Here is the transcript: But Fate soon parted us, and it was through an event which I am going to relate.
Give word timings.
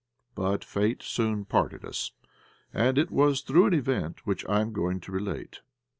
But 0.33 0.63
Fate 0.63 1.03
soon 1.03 1.45
parted 1.45 1.85
us, 1.85 2.11
and 2.73 2.97
it 2.97 3.11
was 3.11 3.41
through 3.41 3.67
an 3.67 3.75
event 3.75 4.25
which 4.25 4.43
I 4.49 4.59
am 4.61 4.73
going 4.73 4.99
to 5.01 5.11
relate. 5.11 5.61